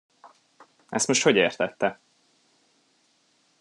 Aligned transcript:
Ezt 0.89 1.07
most 1.07 1.23
hogy 1.23 1.35
értette? 1.35 1.99